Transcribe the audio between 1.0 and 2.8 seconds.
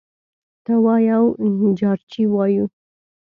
یو جارچي وايي: